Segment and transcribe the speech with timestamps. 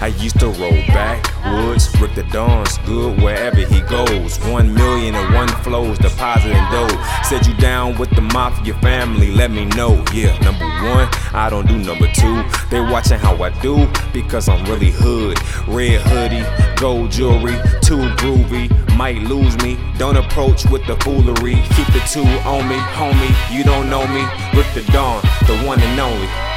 [0.00, 4.38] I used to roll backwoods, Rick the Don's good wherever he goes.
[4.46, 6.88] One million and one flows, depositing dough.
[7.22, 10.02] Said you down with the mafia family, let me know.
[10.14, 12.42] Yeah, number one, I don't do number two.
[12.70, 15.38] They watching how I do because I'm really hood.
[15.68, 16.46] Red hoodie,
[16.80, 18.70] gold jewelry, too groovy.
[18.96, 21.56] Might lose me, don't approach with the foolery.
[21.76, 23.54] Keep the two on me, homie.
[23.54, 24.22] You don't know me,
[24.58, 26.49] Rick the Don, the one and only.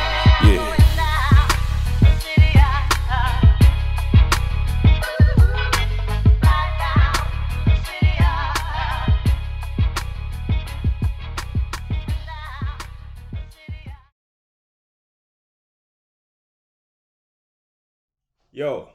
[18.56, 18.88] Yo,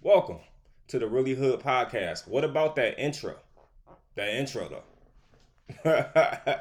[0.00, 0.38] welcome
[0.88, 2.26] to the Really Hood podcast.
[2.26, 3.34] What about that intro?
[4.14, 4.66] That intro
[5.84, 6.06] though.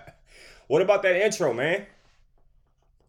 [0.67, 1.85] what about that intro, man?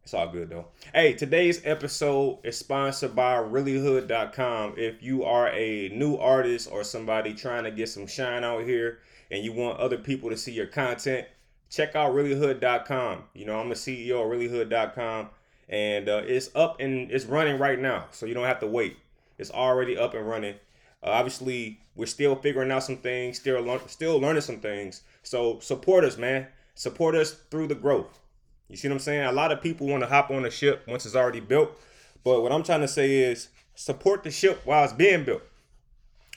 [0.05, 0.67] It's all good though.
[0.95, 4.75] Hey, today's episode is sponsored by reallyhood.com.
[4.77, 9.01] If you are a new artist or somebody trying to get some shine out here
[9.33, 11.27] and you want other people to see your content,
[11.71, 13.25] check out reallyhood.com.
[13.35, 15.31] You know, I'm the CEO of reallyhood.com
[15.69, 18.97] and uh, it's up and it's running right now, so you don't have to wait.
[19.39, 20.55] It's already up and running.
[21.03, 25.03] Uh, obviously, we're still figuring out some things, still lear- still learning some things.
[25.23, 26.47] So support us, man.
[26.75, 28.21] Support us through the growth.
[28.69, 29.25] You see what I'm saying?
[29.25, 31.79] A lot of people want to hop on the ship once it's already built,
[32.25, 35.43] but what I'm trying to say is support the ship while it's being built.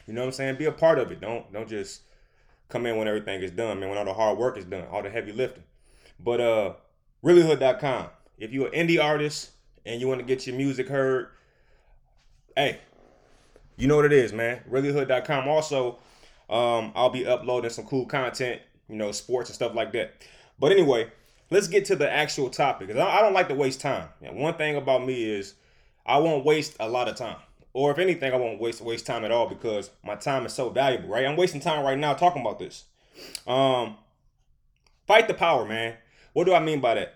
[0.07, 0.55] You know what I'm saying?
[0.57, 1.21] Be a part of it.
[1.21, 2.01] Don't don't just
[2.69, 3.89] come in when everything is done, man.
[3.89, 5.63] When all the hard work is done, all the heavy lifting.
[6.19, 6.73] But uh,
[7.23, 8.07] reallyhood.com
[8.37, 9.51] if you're an indie artist
[9.85, 11.27] and you want to get your music heard,
[12.55, 12.79] hey,
[13.77, 14.61] you know what it is, man.
[14.69, 15.47] Reallyhood.com.
[15.47, 15.99] Also,
[16.49, 20.13] um, I'll be uploading some cool content, you know, sports and stuff like that.
[20.59, 21.11] But anyway,
[21.49, 22.89] let's get to the actual topic.
[22.89, 24.09] I don't like to waste time.
[24.21, 25.55] And one thing about me is
[26.05, 27.37] I won't waste a lot of time.
[27.73, 30.69] Or if anything, I won't waste waste time at all because my time is so
[30.69, 31.25] valuable, right?
[31.25, 32.85] I'm wasting time right now talking about this.
[33.45, 33.97] Um,
[35.07, 35.95] fight the power, man.
[36.31, 37.15] What do I mean by that?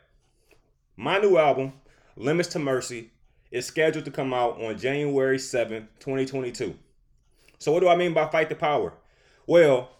[1.01, 1.71] My new album,
[2.17, 3.11] Limits to Mercy,
[3.51, 6.75] is scheduled to come out on January 7th, 2022.
[7.57, 8.91] So, what do I mean by Fight the Power?
[9.47, 9.91] Well,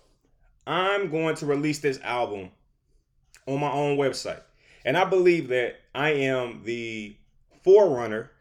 [0.68, 2.52] I'm going to release this album
[3.46, 4.42] on my own website.
[4.84, 7.16] And I believe that I am the
[7.64, 8.32] forerunner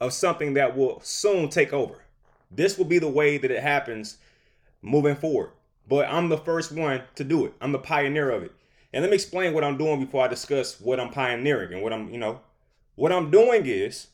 [0.00, 2.04] of something that will soon take over.
[2.48, 4.18] This will be the way that it happens
[4.82, 5.50] moving forward.
[5.88, 8.52] But I'm the first one to do it, I'm the pioneer of it.
[8.92, 11.92] And let me explain what I'm doing before I discuss what I'm pioneering and what
[11.92, 12.40] I'm, you know,
[12.94, 14.08] what I'm doing is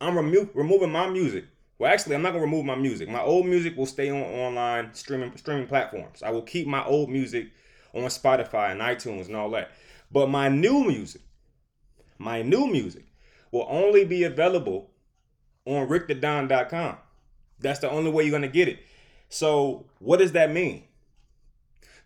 [0.00, 1.44] I'm remo- removing my music.
[1.78, 3.08] Well, actually, I'm not gonna remove my music.
[3.08, 6.22] My old music will stay on online streaming streaming platforms.
[6.22, 7.48] I will keep my old music
[7.94, 9.70] on Spotify and iTunes and all that.
[10.10, 11.20] But my new music,
[12.18, 13.04] my new music,
[13.52, 14.90] will only be available
[15.66, 16.96] on rickthedon.com.
[17.58, 18.78] That's the only way you're gonna get it.
[19.28, 20.84] So, what does that mean?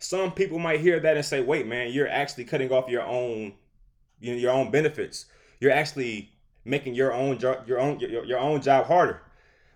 [0.01, 3.53] Some people might hear that and say, "Wait, man, you're actually cutting off your own,
[4.19, 5.27] you know, your own benefits.
[5.61, 6.31] You're actually
[6.65, 9.21] making your own job, your own your, your own job harder,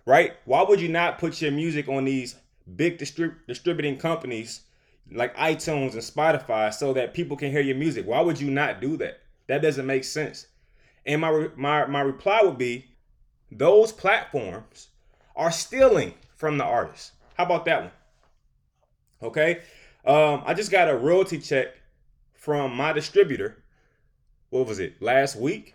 [0.05, 0.33] right?
[0.45, 2.35] Why would you not put your music on these
[2.75, 4.61] big distrib- distributing companies
[5.11, 8.07] like iTunes and Spotify so that people can hear your music?
[8.07, 9.21] Why would you not do that?
[9.47, 10.47] That doesn't make sense.
[11.05, 12.85] And my my my reply would be,
[13.51, 14.87] those platforms
[15.35, 17.11] are stealing from the artists.
[17.35, 17.91] How about that one?
[19.21, 19.61] Okay,
[20.05, 21.67] um, I just got a royalty check
[22.33, 23.63] from my distributor.
[24.51, 25.01] What was it?
[25.01, 25.73] Last week.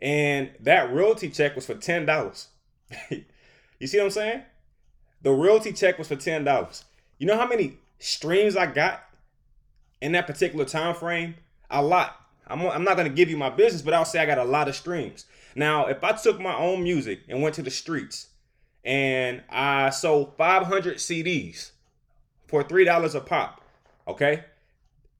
[0.00, 2.48] And that royalty check was for ten dollars.
[3.10, 4.42] you see what I'm saying?
[5.20, 6.84] The royalty check was for ten dollars.
[7.18, 9.04] You know how many streams I got
[10.00, 11.34] in that particular time frame?
[11.70, 12.16] A lot.
[12.46, 14.68] I'm, I'm not gonna give you my business, but I'll say I got a lot
[14.68, 15.26] of streams.
[15.54, 18.28] Now, if I took my own music and went to the streets
[18.84, 21.71] and I sold 500 CDs
[22.52, 23.62] for three dollars a pop.
[24.06, 24.44] Okay,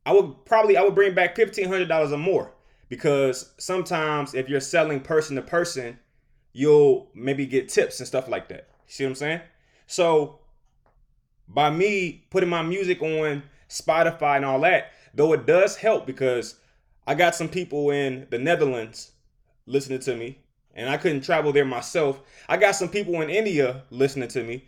[0.04, 2.52] I would probably I would bring back fifteen hundred dollars or more
[2.90, 5.98] because sometimes if you're selling person to person,
[6.52, 8.68] you'll maybe get tips and stuff like that.
[8.86, 9.40] See what I'm saying?
[9.86, 10.40] So
[11.48, 16.56] by me putting my music on Spotify and all that, though it does help because
[17.06, 19.12] I got some people in the Netherlands
[19.64, 20.36] listening to me,
[20.74, 22.20] and I couldn't travel there myself.
[22.46, 24.66] I got some people in India listening to me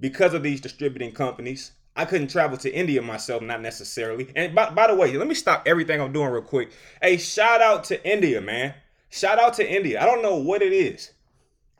[0.00, 1.70] because of these distributing companies.
[1.94, 4.30] I couldn't travel to India myself, not necessarily.
[4.34, 6.72] And by, by the way, let me stop everything I'm doing real quick.
[7.02, 8.74] Hey, shout out to India, man.
[9.10, 10.00] Shout out to India.
[10.00, 11.12] I don't know what it is.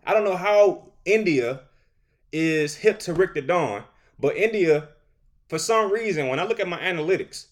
[0.04, 1.60] I don't know how India
[2.30, 3.84] is hip to Rick the Don,
[4.18, 4.88] but India,
[5.48, 7.46] for some reason, when I look at my analytics,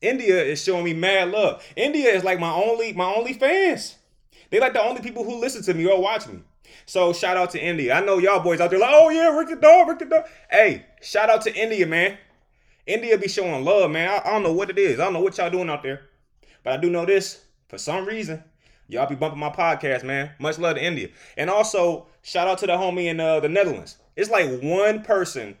[0.00, 1.64] India is showing me mad love.
[1.74, 3.96] India is like my only my only fans.
[4.50, 6.40] They like the only people who listen to me or watch me.
[6.86, 7.94] So shout out to India.
[7.94, 10.24] I know y'all boys out there like, oh yeah, Rick the Dog, Rick Dog.
[10.50, 12.18] Hey, shout out to India, man.
[12.86, 14.08] India be showing love, man.
[14.08, 14.98] I, I don't know what it is.
[14.98, 16.08] I don't know what y'all doing out there.
[16.64, 17.44] But I do know this.
[17.68, 18.42] For some reason,
[18.88, 20.30] y'all be bumping my podcast, man.
[20.38, 21.08] Much love to India.
[21.36, 23.98] And also, shout out to the homie in uh, the Netherlands.
[24.16, 25.56] It's like one person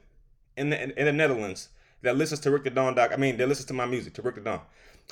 [0.56, 1.68] in the in the Netherlands
[2.02, 3.10] that listens to Rick the Don doc.
[3.12, 4.60] I mean, that listens to my music, to Rick the Don.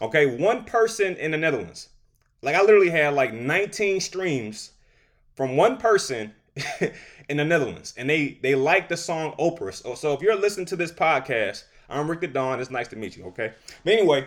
[0.00, 1.90] Okay, one person in the Netherlands.
[2.42, 4.72] Like I literally had like 19 streams
[5.36, 6.34] from one person
[7.28, 9.72] in the Netherlands, and they they like the song Oprah.
[9.72, 12.58] So, so if you're listening to this podcast, I'm Rick the Don.
[12.58, 13.26] It's nice to meet you.
[13.26, 13.52] Okay.
[13.84, 14.26] But anyway,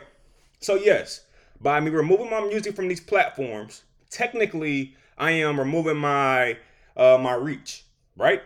[0.60, 1.22] so yes,
[1.60, 6.58] by me removing my music from these platforms, technically I am removing my
[6.96, 7.86] uh my reach,
[8.16, 8.42] right?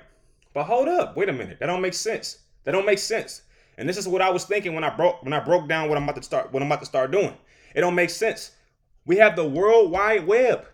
[0.54, 1.60] But hold up, wait a minute.
[1.60, 2.40] That don't make sense.
[2.64, 3.42] That don't make sense.
[3.78, 5.98] And this is what I was thinking when I broke when I broke down what
[5.98, 7.36] I'm about to start what I'm about to start doing.
[7.76, 8.52] It don't make sense.
[9.06, 10.66] We have the World Wide Web.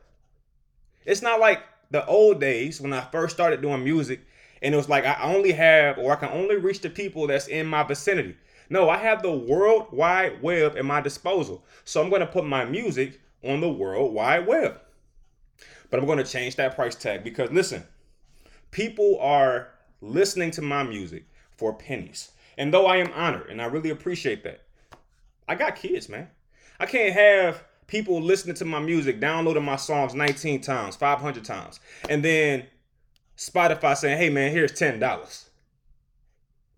[1.06, 4.22] It's not like the old days when I first started doing music
[4.62, 7.48] and it was like I only have or I can only reach the people that's
[7.48, 8.36] in my vicinity.
[8.70, 11.66] No, I have the World Wide Web at my disposal.
[11.86, 14.80] So I'm going to put my music on the World Wide Web.
[15.90, 17.84] But I'm going to change that price tag because listen,
[18.72, 19.70] people are
[20.02, 21.26] listening to my music
[21.58, 22.32] for pennies.
[22.58, 24.62] And though I am honored and I really appreciate that,
[25.48, 26.28] I got kids, man.
[26.80, 31.80] I can't have people listening to my music, downloading my songs 19 times, 500 times,
[32.08, 32.68] and then
[33.36, 35.50] Spotify saying, hey man, here's $10.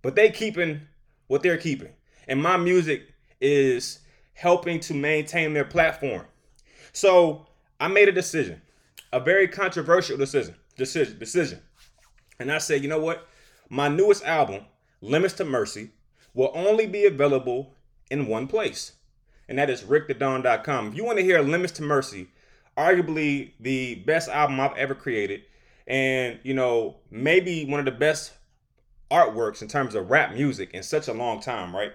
[0.01, 0.81] But they keeping
[1.27, 1.89] what they're keeping.
[2.27, 3.99] And my music is
[4.33, 6.25] helping to maintain their platform.
[6.93, 7.45] So
[7.79, 8.61] I made a decision,
[9.11, 11.59] a very controversial decision, decision, decision.
[12.39, 13.27] And I said, you know what?
[13.69, 14.65] My newest album,
[15.01, 15.91] Limits to Mercy,
[16.33, 17.75] will only be available
[18.09, 18.93] in one place
[19.51, 20.87] and that is rickthedon.com.
[20.87, 22.29] If you want to hear Limits to Mercy,
[22.77, 25.41] arguably the best album I've ever created,
[25.85, 28.31] and you know, maybe one of the best
[29.11, 31.91] artworks in terms of rap music in such a long time, right?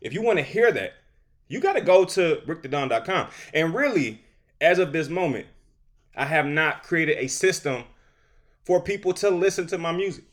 [0.00, 0.94] If you want to hear that,
[1.48, 3.28] you got to go to rickthedon.com.
[3.52, 4.22] And really,
[4.62, 5.46] as of this moment,
[6.16, 7.84] I have not created a system
[8.64, 10.24] for people to listen to my music.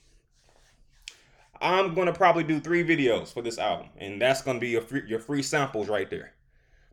[1.59, 4.69] I'm going to probably do three videos for this album, and that's going to be
[4.69, 6.31] your free, your free samples right there.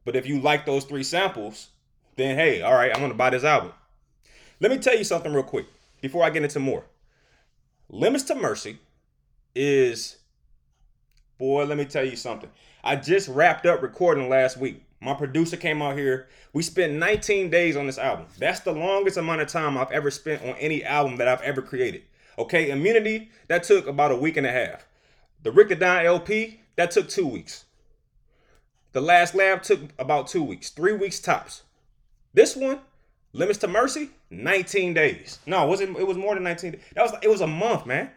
[0.05, 1.69] But if you like those three samples,
[2.17, 3.73] then hey, all right, I'm gonna buy this album.
[4.61, 5.67] Let me tell you something real quick
[6.01, 6.85] before I get into more.
[7.89, 8.79] Limits to Mercy
[9.55, 10.19] is,
[11.39, 12.51] boy, let me tell you something.
[12.85, 14.83] I just wrapped up recording last week.
[15.01, 16.29] My producer came out here.
[16.53, 18.27] We spent 19 days on this album.
[18.39, 21.63] That's the longest amount of time I've ever spent on any album that I've ever
[21.63, 22.03] created.
[22.39, 24.87] Okay, Immunity, that took about a week and a half.
[25.43, 27.65] The Rick the Don LP, that took two weeks.
[28.93, 31.63] The last lab took about two weeks, three weeks tops.
[32.35, 32.81] This one,
[33.33, 35.39] limits to mercy, 19 days.
[35.47, 36.81] No, it wasn't it was more than 19 days.
[36.95, 38.11] That was it was a month, man.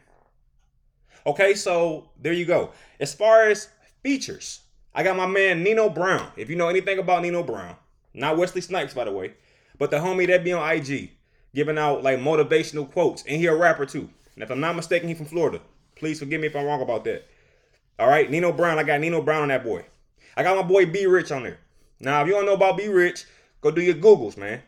[1.26, 2.72] Okay, so there you go.
[3.00, 3.70] As far as
[4.02, 4.62] features,
[4.94, 6.32] I got my man Nino Brown.
[6.36, 7.76] If you know anything about Nino Brown,
[8.14, 9.34] not Wesley Snipes, by the way,
[9.78, 11.12] but the homie that be on IG,
[11.54, 14.10] giving out like motivational quotes, and he a rapper too.
[14.36, 15.62] And if I'm not mistaken, he from Florida.
[15.96, 17.28] Please forgive me if I'm wrong about that.
[18.00, 18.80] All right, Nino Brown.
[18.80, 19.86] I got Nino Brown on that boy.
[20.36, 21.60] I got my boy B Rich on there.
[22.00, 23.26] Now, if you don't know about B Rich,
[23.62, 24.62] go do your Googles, man.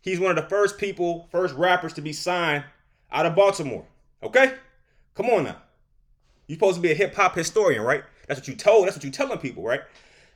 [0.00, 2.64] He's one of the first people, first rappers to be signed
[3.10, 3.84] out of Baltimore.
[4.22, 4.54] Okay?
[5.14, 5.56] Come on now.
[6.46, 8.04] You're supposed to be a hip hop historian, right?
[8.26, 8.86] That's what you told.
[8.86, 9.82] That's what you telling people, right?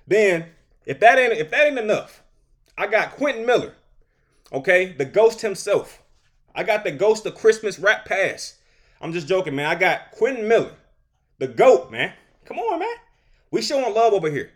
[0.06, 0.46] Then,
[0.84, 2.22] if that ain't if that ain't enough,
[2.76, 3.74] I got Quentin Miller.
[4.52, 6.02] Okay, the ghost himself.
[6.54, 8.58] I got the ghost of Christmas rap pass.
[9.00, 9.66] I'm just joking, man.
[9.66, 10.72] I got Quentin Miller,
[11.38, 12.12] the goat, man.
[12.44, 12.94] Come on, man.
[13.50, 14.50] We showing love over here.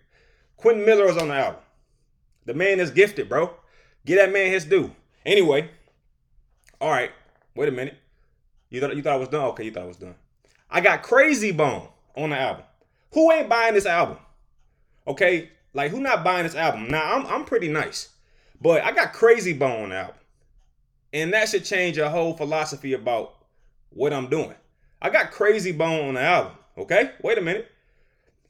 [0.57, 1.61] Quentin Miller is on the album.
[2.45, 3.51] The man is gifted, bro.
[4.05, 4.93] Get that man his due.
[5.25, 5.69] Anyway,
[6.81, 7.11] all right.
[7.55, 7.97] Wait a minute.
[8.71, 9.45] You thought you thought I was done?
[9.47, 10.15] Okay, you thought I was done.
[10.71, 12.65] I got Krayzie Bone on the album.
[13.13, 14.19] Who ain't buying this album?
[15.07, 16.89] Okay, like who not buying this album?
[16.89, 18.11] Now I'm I'm pretty nice,
[18.61, 20.17] but I got Krayzie Bone on the album,
[21.13, 23.35] and that should change your whole philosophy about
[23.91, 24.55] what I'm doing.
[25.01, 26.53] I got Krayzie Bone on the album.
[26.77, 27.71] Okay, wait a minute,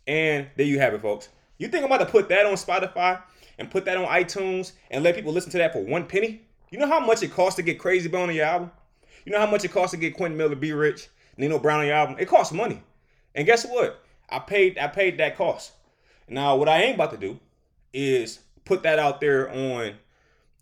[0.06, 1.28] and there you have it, folks.
[1.58, 3.22] You think I'm about to put that on Spotify
[3.58, 6.42] and put that on iTunes and let people listen to that for one penny?
[6.70, 8.70] You know how much it costs to get Krayzie Bone on your album?
[9.24, 11.86] You know how much it costs to get Quentin Miller, B Rich, Nino Brown on
[11.86, 12.16] your album?
[12.18, 12.82] It costs money.
[13.34, 14.02] And guess what?
[14.28, 15.72] I paid I paid that cost.
[16.28, 17.38] Now what I ain't about to do
[17.92, 19.94] is put that out there on,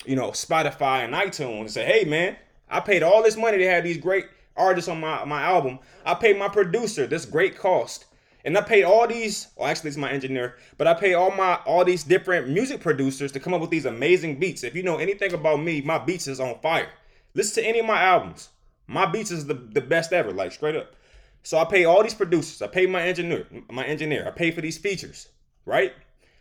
[0.05, 2.37] you know, Spotify and iTunes and say, hey man,
[2.69, 5.79] I paid all this money to have these great artists on my, my album.
[6.05, 8.05] I paid my producer this great cost
[8.45, 11.55] and I paid all these, well, actually, it's my engineer, but I pay all my
[11.65, 14.65] all these different music producers to come up with these amazing beats.
[14.65, 16.91] If you know anything about me, my beats is on fire.
[17.35, 18.51] Listen to any of my albums.
[18.87, 20.95] My beats is the, the best ever, like straight up.
[21.43, 22.61] So I pay all these producers.
[22.61, 24.27] I pay my engineer, my engineer.
[24.27, 25.29] I pay for these features,
[25.65, 25.95] right?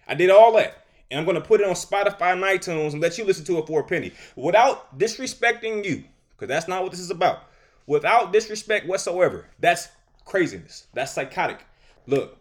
[0.08, 0.86] I did all that.
[1.10, 3.68] And I'm gonna put it on Spotify and iTunes and let you listen to it
[3.68, 4.12] for a penny.
[4.36, 7.44] Without disrespecting you, because that's not what this is about.
[7.88, 9.46] Without disrespect whatsoever.
[9.60, 9.88] That's
[10.26, 10.88] craziness.
[10.94, 11.66] That's psychotic.
[12.06, 12.38] Look,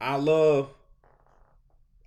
[0.00, 0.70] I love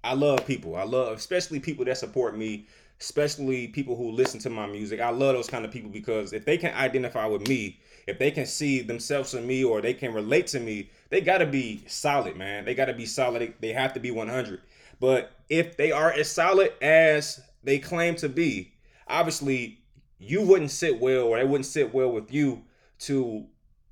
[0.03, 0.75] I love people.
[0.75, 2.67] I love especially people that support me,
[2.99, 4.99] especially people who listen to my music.
[4.99, 8.31] I love those kind of people because if they can identify with me, if they
[8.31, 11.83] can see themselves in me or they can relate to me, they got to be
[11.87, 12.65] solid, man.
[12.65, 13.53] They got to be solid.
[13.59, 14.61] They have to be 100.
[14.99, 18.73] But if they are as solid as they claim to be,
[19.07, 19.79] obviously
[20.19, 22.63] you wouldn't sit well or they wouldn't sit well with you
[22.99, 23.45] to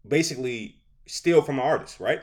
[0.07, 2.21] basically steal from an artist, right?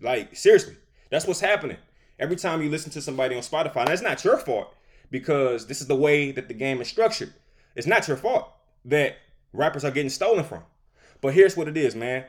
[0.00, 0.76] Like seriously,
[1.10, 1.78] that's what's happening.
[2.18, 4.74] Every time you listen to somebody on Spotify, that's not your fault
[5.10, 7.32] because this is the way that the game is structured.
[7.74, 8.52] It's not your fault
[8.84, 9.16] that
[9.52, 10.62] rappers are getting stolen from.
[11.20, 12.24] But here's what it is, man.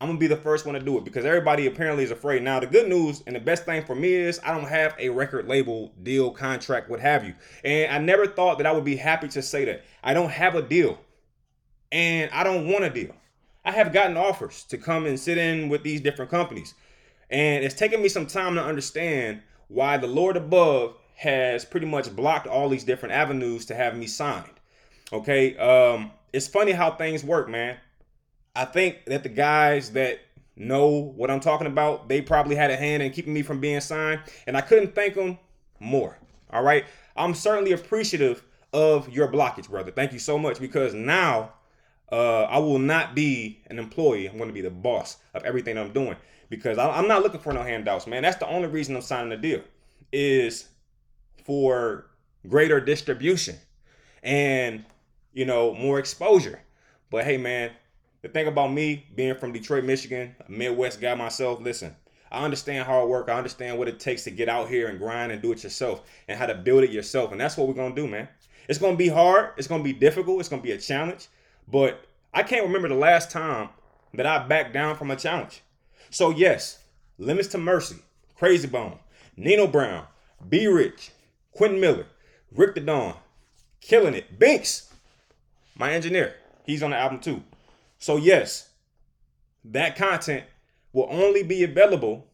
[0.00, 2.42] I'm gonna be the first one to do it because everybody apparently is afraid.
[2.42, 5.08] Now, the good news and the best thing for me is I don't have a
[5.08, 7.34] record label deal, contract, what have you.
[7.64, 9.84] And I never thought that I would be happy to say that.
[10.04, 11.00] I don't have a deal.
[11.90, 13.14] And I don't want a deal.
[13.64, 16.74] I have gotten offers to come and sit in with these different companies.
[17.30, 22.14] And it's taken me some time to understand why the Lord above has pretty much
[22.14, 24.60] blocked all these different avenues to have me signed.
[25.12, 25.56] Okay.
[25.56, 27.76] Um, it's funny how things work, man.
[28.54, 30.20] I think that the guys that
[30.56, 33.80] know what I'm talking about, they probably had a hand in keeping me from being
[33.80, 35.38] signed, and I couldn't thank them
[35.80, 36.18] more.
[36.50, 36.84] All right.
[37.16, 38.42] I'm certainly appreciative
[38.72, 39.90] of your blockage, brother.
[39.90, 41.52] Thank you so much because now
[42.12, 44.26] uh, I will not be an employee.
[44.26, 46.16] I'm going to be the boss of everything I'm doing
[46.48, 48.22] because I'm not looking for no handouts, man.
[48.22, 49.62] That's the only reason I'm signing the deal
[50.12, 50.68] is
[51.44, 52.06] for
[52.48, 53.56] greater distribution
[54.22, 54.84] and
[55.32, 56.60] you know more exposure.
[57.10, 57.70] But hey, man,
[58.22, 61.94] the thing about me being from Detroit, Michigan, a Midwest guy myself, listen,
[62.30, 63.28] I understand hard work.
[63.28, 66.02] I understand what it takes to get out here and grind and do it yourself
[66.26, 67.32] and how to build it yourself.
[67.32, 68.28] And that's what we're going to do, man.
[68.68, 69.52] It's going to be hard.
[69.56, 70.40] It's going to be difficult.
[70.40, 71.28] It's going to be a challenge.
[71.68, 73.70] But I can't remember the last time
[74.14, 75.62] that I backed down from a challenge.
[76.10, 76.78] So, yes,
[77.18, 77.96] Limits to Mercy,
[78.40, 78.98] Krayzie Bone,
[79.36, 80.06] Nino Brown,
[80.48, 81.10] B Rich,
[81.52, 82.06] Quentin Miller,
[82.54, 83.14] Rick the Don,
[83.80, 84.92] Killing It, Binks,
[85.76, 86.34] my engineer.
[86.64, 87.42] He's on the album too.
[87.98, 88.70] So, yes,
[89.64, 90.44] that content
[90.92, 92.26] will only be available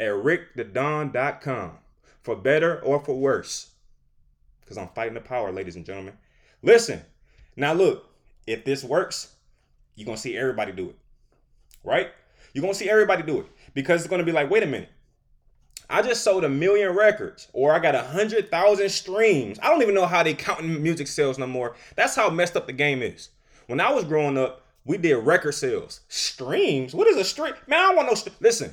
[0.00, 1.72] at rickthedon.com
[2.22, 3.70] for better or for worse.
[4.60, 6.14] Because I'm fighting the power, ladies and gentlemen.
[6.62, 7.02] Listen,
[7.56, 8.10] now look,
[8.46, 9.34] if this works,
[9.94, 10.96] you're going to see everybody do it.
[11.84, 12.10] Right?
[12.54, 14.88] You're to see everybody do it because it's to be like, wait a minute.
[15.90, 19.58] I just sold a million records or I got a hundred thousand streams.
[19.62, 21.74] I don't even know how they counting music sales no more.
[21.96, 23.28] That's how messed up the game is.
[23.66, 26.00] When I was growing up, we did record sales.
[26.08, 26.94] Streams?
[26.94, 27.54] What is a stream?
[27.66, 28.72] Man, I don't want no st- listen.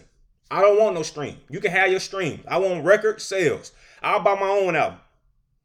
[0.50, 1.38] I don't want no stream.
[1.50, 2.42] You can have your stream.
[2.48, 3.72] I want record sales.
[4.02, 5.00] I'll buy my own album.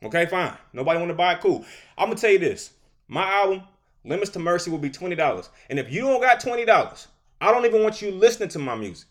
[0.05, 0.53] Okay, fine.
[0.73, 1.41] Nobody want to buy it.
[1.41, 1.65] Cool.
[1.99, 2.71] I'm gonna tell you this.
[3.09, 3.63] My album,
[4.05, 5.49] Limits to Mercy, will be twenty dollars.
[5.69, 7.09] And if you don't got twenty dollars,
[7.41, 9.09] I don't even want you listening to my music.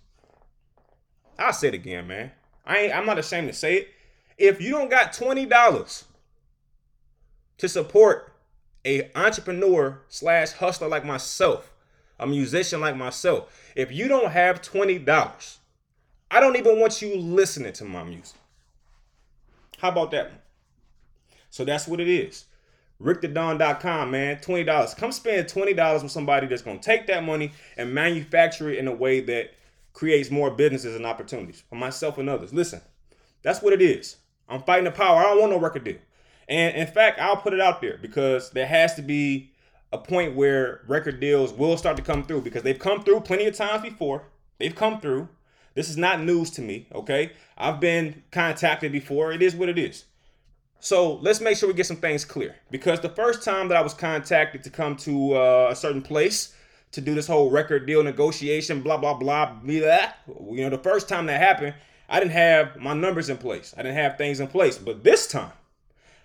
[1.38, 2.32] I'll say it again, man.
[2.66, 2.96] I ain't.
[2.96, 3.90] I'm not ashamed to say it.
[4.38, 6.06] If you don't got twenty dollars
[7.58, 8.34] to support
[8.86, 11.74] a entrepreneur slash hustler like myself,
[12.20, 15.58] a musician like myself, if you don't have $20,
[16.30, 18.38] I don't even want you listening to my music.
[19.80, 20.40] How about that one?
[21.50, 22.46] So that's what it is.
[23.02, 24.38] RickTheDon.com, man.
[24.38, 24.98] $20.
[24.98, 28.88] Come spend $20 with somebody that's going to take that money and manufacture it in
[28.88, 29.54] a way that
[29.94, 32.54] creates more businesses and opportunities for myself and others.
[32.54, 32.82] Listen,
[33.42, 34.18] that's what it is.
[34.48, 35.20] I'm fighting the power.
[35.20, 35.98] I don't want no record deal.
[36.48, 39.52] And in fact, I'll put it out there because there has to be
[39.92, 43.46] a point where record deals will start to come through because they've come through plenty
[43.46, 44.24] of times before.
[44.60, 45.30] They've come through.
[45.74, 47.32] This is not news to me, okay?
[47.58, 49.32] I've been contacted before.
[49.32, 50.06] It is what it is.
[50.80, 53.82] So let's make sure we get some things clear because the first time that I
[53.82, 56.54] was contacted to come to uh, a certain place
[56.92, 60.12] to do this whole record deal negotiation, blah blah blah, blah,
[60.52, 61.74] you know, the first time that happened,
[62.08, 63.74] I didn't have my numbers in place.
[63.78, 64.78] I didn't have things in place.
[64.78, 65.52] But this time,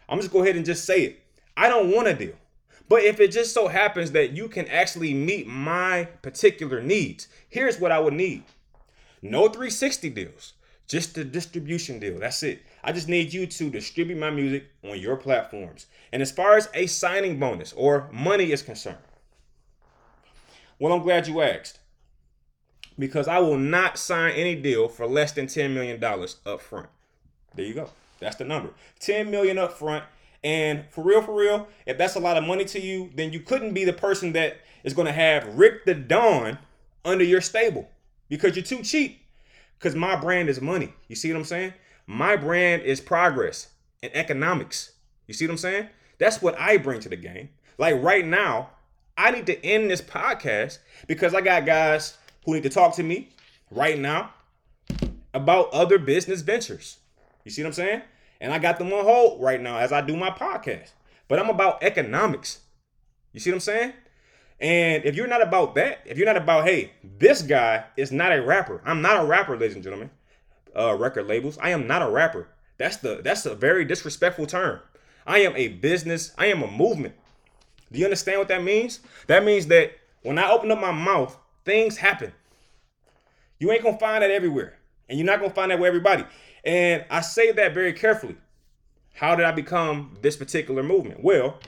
[0.08, 1.22] I'm just go ahead and just say it.
[1.56, 2.34] I don't want a deal.
[2.88, 7.78] But if it just so happens that you can actually meet my particular needs, here's
[7.78, 8.42] what I would need.
[9.22, 10.54] No 360 deals,
[10.88, 12.18] just a distribution deal.
[12.18, 12.62] That's it.
[12.82, 15.86] I just need you to distribute my music on your platforms.
[16.12, 18.98] And as far as a signing bonus or money is concerned,
[20.78, 21.78] well, I'm glad you asked
[22.98, 26.88] because I will not sign any deal for less than $10 million up front.
[27.54, 27.90] There you go.
[28.18, 28.70] That's the number.
[29.00, 30.04] 10 million up front.
[30.42, 33.40] And for real, for real, if that's a lot of money to you, then you
[33.40, 36.58] couldn't be the person that is going to have Rick the Don
[37.04, 37.90] under your stable
[38.28, 39.22] because you're too cheap.
[39.78, 40.94] Because my brand is money.
[41.08, 41.72] You see what I'm saying?
[42.06, 43.68] My brand is progress
[44.02, 44.92] and economics.
[45.26, 45.88] You see what I'm saying?
[46.18, 47.50] That's what I bring to the game.
[47.78, 48.70] Like right now,
[49.16, 53.02] I need to end this podcast because I got guys who need to talk to
[53.02, 53.30] me
[53.70, 54.32] right now
[55.32, 56.98] about other business ventures.
[57.44, 58.02] You see what I'm saying?
[58.40, 60.90] And I got them on hold right now as I do my podcast.
[61.28, 62.60] But I'm about economics.
[63.32, 63.92] You see what I'm saying?
[64.58, 68.32] And if you're not about that, if you're not about, hey, this guy is not
[68.32, 68.82] a rapper.
[68.84, 70.10] I'm not a rapper, ladies and gentlemen.
[70.76, 71.58] Uh, record labels.
[71.60, 72.48] I am not a rapper.
[72.78, 74.80] That's the that's a very disrespectful term.
[75.26, 76.32] I am a business.
[76.38, 77.14] I am a movement.
[77.92, 79.00] Do you understand what that means?
[79.26, 82.32] That means that when I open up my mouth, things happen.
[83.58, 86.24] You ain't gonna find that everywhere, and you're not gonna find that with everybody.
[86.64, 88.36] And I say that very carefully.
[89.14, 91.22] How did I become this particular movement?
[91.22, 91.58] Well,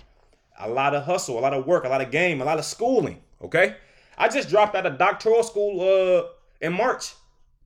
[0.58, 2.64] a lot of hustle, a lot of work, a lot of game, a lot of
[2.64, 3.20] schooling.
[3.42, 3.76] Okay,
[4.16, 6.28] I just dropped out of doctoral school uh
[6.60, 7.14] in March.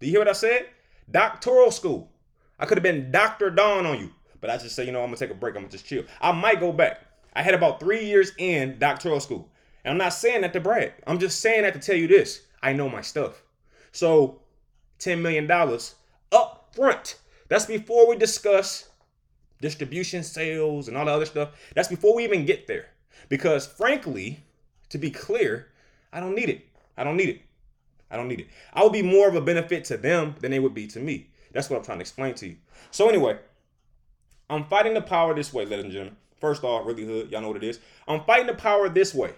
[0.00, 0.66] Do you hear what I said?
[1.10, 2.10] Doctoral school.
[2.58, 3.50] I could have been Dr.
[3.50, 5.54] Don on you, but I just say, you know, I'm gonna take a break.
[5.54, 6.04] I'm gonna just chill.
[6.20, 7.02] I might go back.
[7.34, 9.48] I had about three years in doctoral school.
[9.84, 10.94] And I'm not saying that to brag.
[11.06, 12.42] I'm just saying that to tell you this.
[12.62, 13.42] I know my stuff.
[13.92, 14.40] So
[14.98, 15.50] $10 million
[16.32, 17.18] up front.
[17.48, 18.88] That's before we discuss
[19.60, 21.50] distribution, sales, and all the other stuff.
[21.75, 22.86] That's before we even get there.
[23.28, 24.40] Because frankly,
[24.88, 25.68] to be clear,
[26.12, 26.66] I don't need it.
[26.96, 27.42] I don't need it.
[28.10, 28.48] I don't need it.
[28.72, 31.28] I would be more of a benefit to them than they would be to me.
[31.52, 32.56] That's what I'm trying to explain to you.
[32.90, 33.38] So anyway,
[34.48, 36.16] I'm fighting the power this way, ladies and gentlemen.
[36.40, 37.80] First off, really hood, y'all know what it is.
[38.06, 39.32] I'm fighting the power this way.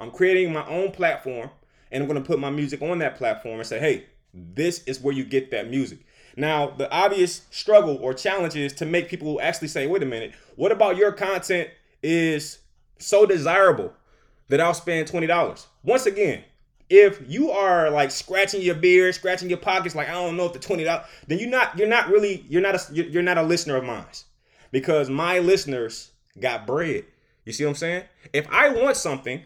[0.00, 1.50] I'm creating my own platform
[1.90, 5.00] and I'm going to put my music on that platform and say, hey, this is
[5.00, 6.00] where you get that music.
[6.36, 10.34] Now, the obvious struggle or challenge is to make people actually say, wait a minute,
[10.56, 11.70] what about your content
[12.02, 12.58] is
[12.98, 13.92] so desirable
[14.48, 15.66] that I'll spend $20?
[15.84, 16.42] Once again,
[16.94, 20.52] if you are like scratching your beard, scratching your pockets, like I don't know if
[20.52, 23.42] the twenty dollars, then you're not you're not really you're not a you're not a
[23.42, 24.06] listener of mine,
[24.70, 27.04] because my listeners got bread.
[27.44, 28.04] You see what I'm saying?
[28.32, 29.42] If I want something,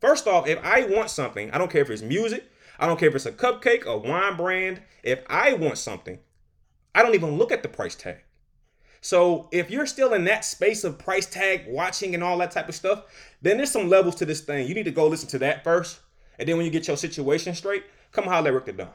[0.00, 3.10] first off, if I want something, I don't care if it's music, I don't care
[3.10, 4.80] if it's a cupcake, a wine brand.
[5.02, 6.18] If I want something,
[6.94, 8.24] I don't even look at the price tag.
[9.02, 12.68] So if you're still in that space of price tag watching and all that type
[12.68, 13.04] of stuff,
[13.42, 14.66] then there's some levels to this thing.
[14.66, 16.00] You need to go listen to that first.
[16.40, 18.88] And then when you get your situation straight, come holler at Rick the Don.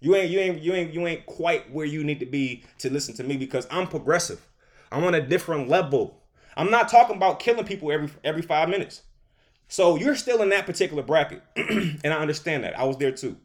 [0.00, 2.90] You ain't you ain't you ain't you ain't quite where you need to be to
[2.90, 4.46] listen to me because I'm progressive.
[4.92, 6.22] I'm on a different level.
[6.56, 9.02] I'm not talking about killing people every every five minutes.
[9.66, 12.78] So you're still in that particular bracket, and I understand that.
[12.78, 13.36] I was there too.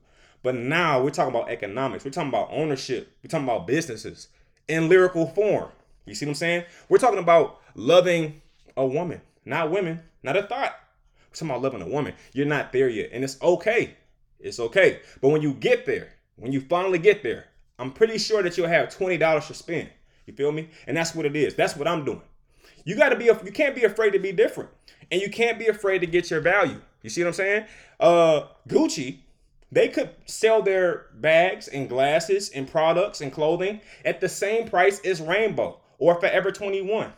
[0.44, 2.06] But now we're talking about economics.
[2.06, 3.12] We're talking about ownership.
[3.24, 4.28] We're talking about businesses
[4.68, 5.70] in lyrical form.
[6.06, 6.66] You see what I'm saying?
[6.90, 8.42] We're talking about loving
[8.76, 10.76] a woman, not women, not a thought.
[11.38, 12.13] Talking about loving a woman.
[12.34, 13.95] You're not there yet, and it's okay.
[14.39, 15.02] It's okay.
[15.21, 17.45] But when you get there, when you finally get there,
[17.80, 19.89] I'm pretty sure that you'll have twenty dollars to spend.
[20.26, 20.69] You feel me?
[20.88, 21.56] And that's what it is.
[21.56, 22.21] That's what I'm doing.
[22.86, 23.26] You got to be.
[23.26, 24.69] You can't be afraid to be different,
[25.12, 26.82] and you can't be afraid to get your value.
[27.04, 27.65] You see what I'm saying?
[28.00, 29.19] Uh, Gucci,
[29.71, 35.00] they could sell their bags and glasses and products and clothing at the same price
[35.06, 37.13] as Rainbow or Forever 21.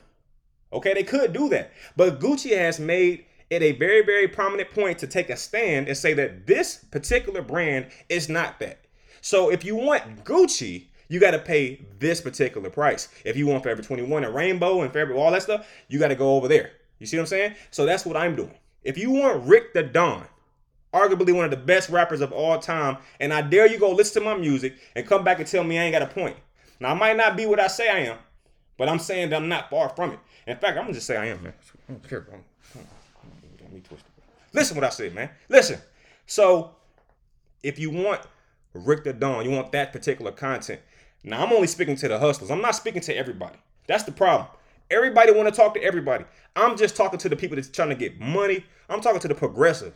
[0.71, 4.99] Okay, they could do that, but Gucci has made it a very, very prominent point
[4.99, 8.85] to take a stand and say that this particular brand is not that.
[9.21, 13.09] So if you want Gucci, you got to pay this particular price.
[13.25, 16.15] If you want Forever 21 and Rainbow and Forever, all that stuff, you got to
[16.15, 16.71] go over there.
[16.99, 17.55] You see what I'm saying?
[17.71, 18.53] So that's what I'm doing.
[18.83, 20.25] If you want Rick the Don,
[20.93, 24.21] arguably one of the best rappers of all time, and I dare you go listen
[24.21, 26.37] to my music and come back and tell me I ain't got a point.
[26.79, 28.17] Now, I might not be what I say I am,
[28.77, 30.19] but I'm saying that I'm not far from it.
[30.47, 31.53] In fact, I'm gonna just say I am, man.
[31.87, 32.39] I don't care, bro.
[34.53, 35.29] Listen what I said, man.
[35.47, 35.79] Listen.
[36.25, 36.75] So,
[37.63, 38.21] if you want
[38.73, 40.81] Rick the Don, you want that particular content.
[41.23, 42.51] Now, I'm only speaking to the hustlers.
[42.51, 43.57] I'm not speaking to everybody.
[43.87, 44.47] That's the problem.
[44.91, 46.25] Everybody want to talk to everybody.
[46.55, 48.65] I'm just talking to the people that's trying to get money.
[48.89, 49.93] I'm talking to the progressive.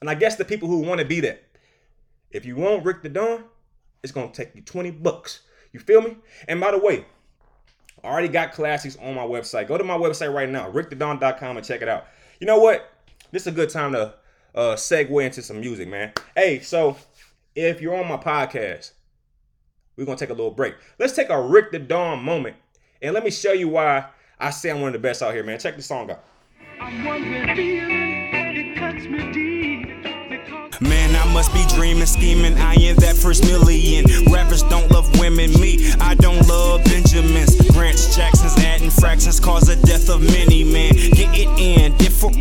[0.00, 1.42] And I guess the people who want to be that.
[2.30, 3.44] If you want Rick the Don,
[4.02, 5.40] it's to take you 20 bucks.
[5.72, 6.16] You feel me?
[6.46, 7.06] And by the way,
[8.02, 9.66] I already got classics on my website.
[9.66, 12.06] Go to my website right now, rickthedon.com, and check it out.
[12.38, 12.93] You know what?
[13.34, 14.14] This is a good time to
[14.54, 16.12] uh, segue into some music, man.
[16.36, 16.96] Hey, so
[17.56, 18.92] if you're on my podcast,
[19.96, 20.76] we're gonna take a little break.
[21.00, 22.54] Let's take a Rick the Don moment,
[23.02, 24.06] and let me show you why
[24.38, 25.58] I say I'm one of the best out here, man.
[25.58, 26.22] Check the song out.
[30.80, 32.54] Man, I must be dreaming, scheming.
[32.58, 34.04] I am that first million.
[34.32, 35.80] Rappers don't love women meet.
[36.02, 40.92] I don't love Benjamins, Branch Jacksons, adding fractions, cause the death of many men.
[40.92, 42.36] Get it in, different.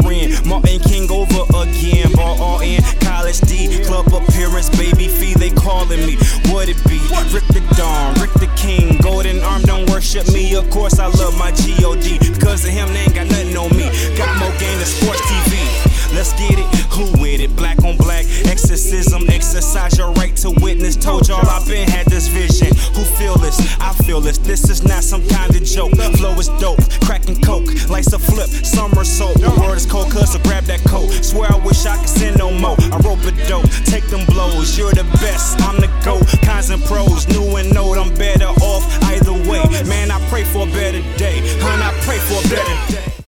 [0.46, 2.82] Martin King over again, ball all in.
[3.00, 6.18] College D, club appearance, baby fee, they calling me.
[6.52, 7.00] Would it be
[7.32, 9.62] Rick the Don, Rick the King, Golden Arm?
[9.62, 10.56] Don't worship me.
[10.56, 13.88] Of course, I love my God because of him, they ain't got nothing on me.
[14.18, 15.93] Got more game than sports TV.
[16.14, 16.66] Let's get it.
[16.94, 17.56] Who with it?
[17.56, 18.26] Black on black.
[18.46, 19.24] Exorcism.
[19.30, 20.96] Exercise your right to witness.
[20.96, 22.68] Told y'all I've been had this vision.
[22.94, 23.58] Who feel this?
[23.80, 24.38] I feel this.
[24.38, 25.92] This is not some kind of joke.
[26.18, 26.80] Flow is dope.
[27.02, 27.66] Cracking coke.
[27.90, 28.48] Lights a flip.
[28.48, 29.42] Somersault.
[29.42, 31.10] The world is cold, cuz so grab that coat.
[31.24, 32.78] Swear I wish I could send no more.
[32.94, 33.70] I rope a dope.
[33.86, 34.78] Take them blows.
[34.78, 35.60] You're the best.
[35.62, 36.24] I'm the GOAT.
[36.44, 37.28] Cons and pros.
[37.30, 37.98] New and old.
[37.98, 39.64] I'm better off either way.
[39.90, 41.42] Man, I pray for a better day.
[41.60, 43.26] Hun, I pray for a better day.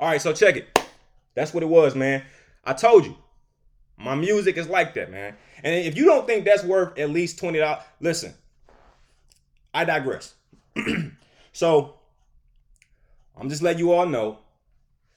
[0.00, 0.81] All right, so check it.
[1.34, 2.22] That's what it was, man.
[2.64, 3.16] I told you.
[3.96, 5.36] My music is like that, man.
[5.62, 8.34] And if you don't think that's worth at least $20, listen.
[9.72, 10.34] I digress.
[11.52, 11.94] so,
[13.36, 14.38] I'm just letting you all know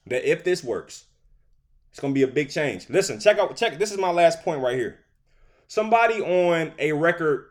[0.07, 1.05] that if this works,
[1.91, 2.89] it's to be a big change.
[2.89, 4.99] Listen, check out check this is my last point right here.
[5.67, 7.45] Somebody on a record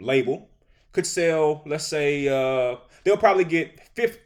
[0.00, 0.48] label
[0.92, 3.78] could sell, let's say uh they'll probably get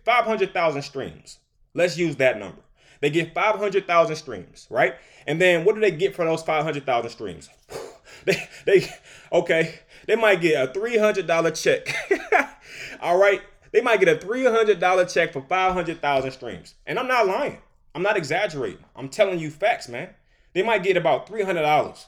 [0.04, 1.38] 500,000 streams.
[1.74, 2.62] Let's use that number.
[3.00, 4.96] They get 500,000 streams, right?
[5.26, 7.48] And then what do they get for those 500,000 streams?
[8.24, 8.88] they, they,
[9.32, 12.58] okay, they might get a $300 check.
[13.00, 16.74] All right, they might get a $300 check for 500,000 streams.
[16.86, 17.58] And I'm not lying.
[17.94, 18.84] I'm not exaggerating.
[18.96, 20.10] I'm telling you facts, man.
[20.52, 22.06] They might get about $300,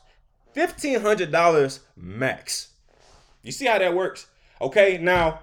[0.54, 2.68] $1,500 max.
[3.42, 4.26] You see how that works?
[4.60, 5.40] Okay, now,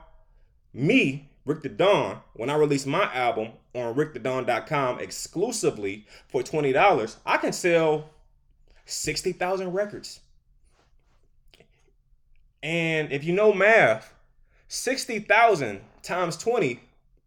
[0.73, 7.37] me, Rick the Don, when I release my album on rickthedon.com exclusively for $20, I
[7.37, 8.09] can sell
[8.85, 10.19] 60,000 records.
[12.61, 14.13] And if you know math,
[14.67, 16.81] 60,000 times 20,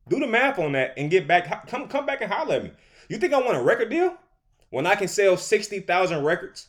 [0.09, 2.73] do the math on that and get back come come back and holler at me.
[3.09, 4.17] You think I want a record deal?
[4.69, 6.69] When I can sell 60,000 records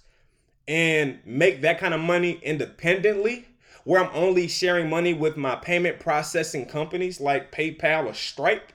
[0.68, 3.48] and make that kind of money independently
[3.84, 8.72] where I'm only sharing money with my payment processing companies like PayPal or Stripe.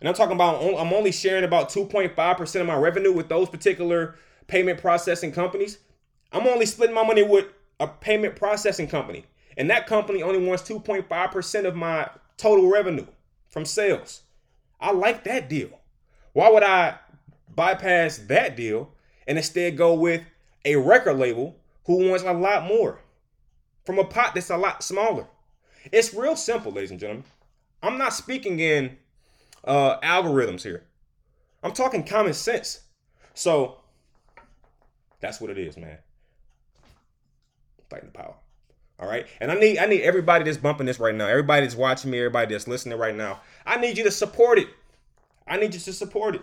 [0.00, 4.16] And I'm talking about I'm only sharing about 2.5% of my revenue with those particular
[4.48, 5.78] payment processing companies.
[6.32, 7.46] I'm only splitting my money with
[7.78, 9.26] a payment processing company.
[9.56, 13.06] And that company only wants 2.5% of my total revenue
[13.48, 14.22] from sales.
[14.80, 15.70] I like that deal.
[16.32, 16.98] Why would I
[17.54, 18.90] bypass that deal
[19.26, 20.22] and instead go with
[20.64, 23.00] a record label who wants a lot more?
[23.84, 25.26] From a pot that's a lot smaller.
[25.90, 27.24] It's real simple, ladies and gentlemen.
[27.82, 28.96] I'm not speaking in
[29.64, 30.84] uh, algorithms here.
[31.62, 32.80] I'm talking common sense.
[33.34, 33.78] So
[35.20, 35.98] that's what it is, man.
[37.90, 38.34] Fighting the power.
[38.98, 39.26] All right.
[39.40, 42.18] And I need I need everybody that's bumping this right now, everybody that's watching me,
[42.18, 43.40] everybody that's listening right now.
[43.66, 44.68] I need you to support it.
[45.46, 46.42] I need you to support it.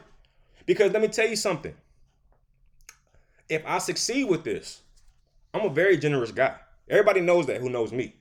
[0.66, 1.74] Because let me tell you something.
[3.48, 4.82] If I succeed with this,
[5.54, 6.56] I'm a very generous guy.
[6.90, 8.16] Everybody knows that who knows me.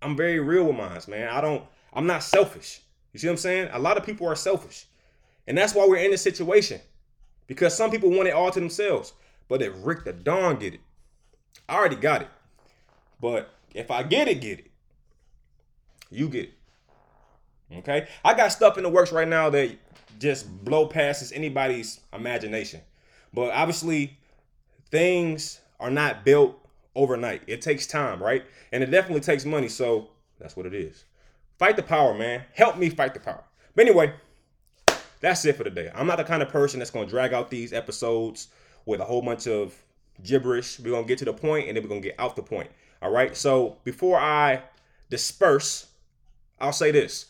[0.00, 1.28] I'm very real with mine, man.
[1.28, 2.80] I don't, I'm not selfish.
[3.12, 3.68] You see what I'm saying?
[3.72, 4.86] A lot of people are selfish.
[5.46, 6.80] And that's why we're in this situation.
[7.46, 9.12] Because some people want it all to themselves.
[9.48, 10.80] But if Rick the Don get it,
[11.68, 12.28] I already got it.
[13.20, 14.70] But if I get it, get it.
[16.10, 17.78] You get it.
[17.78, 18.08] Okay?
[18.24, 19.76] I got stuff in the works right now that
[20.18, 22.80] just blow passes anybody's imagination.
[23.32, 24.18] But obviously,
[24.90, 26.61] things are not built
[26.94, 27.42] overnight.
[27.46, 28.44] It takes time, right?
[28.72, 29.68] And it definitely takes money.
[29.68, 31.04] So that's what it is.
[31.58, 32.42] Fight the power, man.
[32.54, 33.44] Help me fight the power.
[33.74, 34.12] But anyway,
[35.20, 35.90] that's it for today.
[35.94, 38.48] I'm not the kind of person that's going to drag out these episodes
[38.84, 39.74] with a whole bunch of
[40.22, 40.80] gibberish.
[40.80, 42.42] We're going to get to the point and then we're going to get out the
[42.42, 42.70] point.
[43.00, 43.36] All right.
[43.36, 44.62] So before I
[45.10, 45.86] disperse,
[46.60, 47.26] I'll say this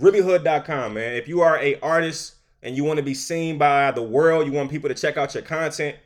[0.00, 1.14] reallyhood.com, man.
[1.14, 4.52] If you are a artist and you want to be seen by the world, you
[4.52, 5.96] want people to check out your content,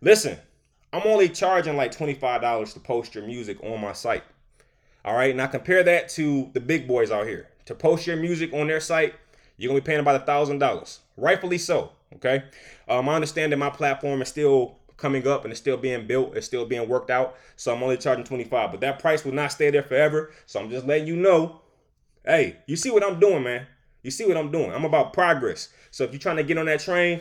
[0.00, 0.38] listen,
[0.92, 4.24] I'm only charging like $25 to post your music on my site.
[5.04, 5.34] All right.
[5.34, 7.48] Now compare that to the big boys out here.
[7.66, 9.14] To post your music on their site,
[9.56, 11.00] you're gonna be paying about a thousand dollars.
[11.16, 11.92] Rightfully so.
[12.14, 12.44] Okay.
[12.88, 16.36] Um, I understand that my platform is still coming up and it's still being built,
[16.36, 17.36] it's still being worked out.
[17.56, 20.32] So I'm only charging 25, but that price will not stay there forever.
[20.46, 21.60] So I'm just letting you know.
[22.24, 23.66] Hey, you see what I'm doing, man.
[24.02, 24.72] You see what I'm doing.
[24.72, 25.68] I'm about progress.
[25.90, 27.20] So if you're trying to get on that train,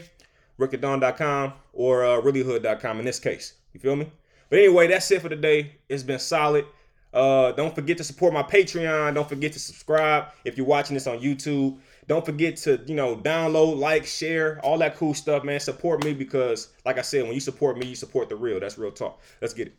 [0.59, 3.53] rickthedon.com or uh, reallyhood.com in this case.
[3.77, 4.11] You feel me?
[4.49, 5.75] But anyway, that's it for today.
[5.87, 6.65] It's been solid.
[7.13, 9.13] Uh, don't forget to support my Patreon.
[9.13, 11.77] Don't forget to subscribe if you're watching this on YouTube.
[12.07, 15.59] Don't forget to, you know, download, like, share, all that cool stuff, man.
[15.59, 18.59] Support me because, like I said, when you support me, you support the real.
[18.59, 19.21] That's real talk.
[19.41, 19.75] Let's get it.